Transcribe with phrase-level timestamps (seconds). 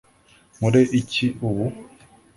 [0.55, 1.65] nkore iki ubu